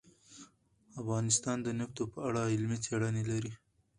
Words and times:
افغانستان 1.01 1.57
د 1.63 1.67
نفت 1.79 1.97
په 2.13 2.19
اړه 2.27 2.41
علمي 2.53 2.77
څېړنې 2.85 3.23
لري. 3.31 3.51